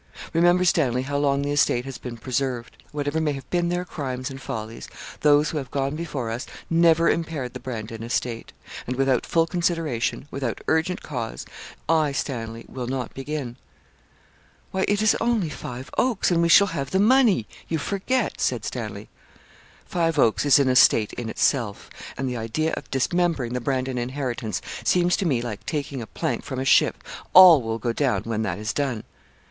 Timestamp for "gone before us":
5.69-6.47